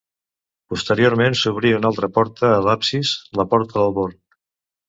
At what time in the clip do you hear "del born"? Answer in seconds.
3.83-4.21